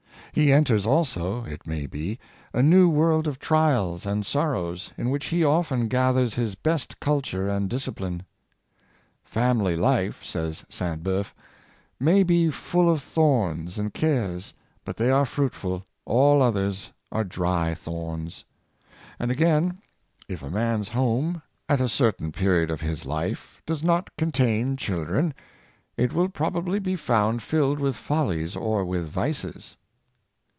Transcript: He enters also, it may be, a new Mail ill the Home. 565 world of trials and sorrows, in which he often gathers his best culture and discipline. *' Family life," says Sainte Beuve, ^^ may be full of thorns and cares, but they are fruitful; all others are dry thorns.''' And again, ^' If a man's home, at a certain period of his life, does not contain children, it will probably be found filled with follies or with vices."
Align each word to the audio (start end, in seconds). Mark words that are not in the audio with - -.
He 0.33 0.53
enters 0.53 0.85
also, 0.85 1.43
it 1.43 1.67
may 1.67 1.87
be, 1.87 2.17
a 2.53 2.63
new 2.63 2.89
Mail 2.89 3.01
ill 3.03 3.21
the 3.21 3.31
Home. 3.31 3.35
565 3.35 3.83
world 3.83 3.97
of 3.97 3.99
trials 3.99 4.05
and 4.05 4.25
sorrows, 4.25 4.91
in 4.97 5.09
which 5.09 5.25
he 5.25 5.43
often 5.43 5.89
gathers 5.89 6.35
his 6.35 6.55
best 6.55 7.01
culture 7.01 7.49
and 7.49 7.69
discipline. 7.69 8.23
*' 8.77 9.23
Family 9.25 9.75
life," 9.75 10.23
says 10.23 10.63
Sainte 10.69 11.03
Beuve, 11.03 11.33
^^ 11.35 11.45
may 11.99 12.23
be 12.23 12.49
full 12.49 12.89
of 12.89 13.01
thorns 13.03 13.77
and 13.77 13.93
cares, 13.93 14.53
but 14.85 14.95
they 14.95 15.11
are 15.11 15.25
fruitful; 15.25 15.83
all 16.05 16.41
others 16.41 16.93
are 17.11 17.25
dry 17.25 17.75
thorns.''' 17.75 18.45
And 19.19 19.31
again, 19.31 19.71
^' 19.71 19.77
If 20.29 20.41
a 20.43 20.49
man's 20.49 20.87
home, 20.87 21.41
at 21.67 21.81
a 21.81 21.89
certain 21.89 22.31
period 22.31 22.71
of 22.71 22.79
his 22.79 23.05
life, 23.05 23.61
does 23.65 23.83
not 23.83 24.15
contain 24.15 24.77
children, 24.77 25.33
it 25.97 26.13
will 26.13 26.29
probably 26.29 26.79
be 26.79 26.95
found 26.95 27.43
filled 27.43 27.79
with 27.81 27.97
follies 27.97 28.55
or 28.55 28.85
with 28.85 29.09
vices." 29.09 29.75